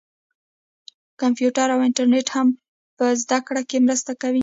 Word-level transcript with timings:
کمپیوټر 1.21 1.67
او 1.75 1.79
انټرنیټ 1.87 2.27
هم 2.35 2.47
په 2.97 3.05
زده 3.23 3.37
کړه 3.47 3.61
کې 3.69 3.77
مرسته 3.87 4.11
کوي. 4.21 4.39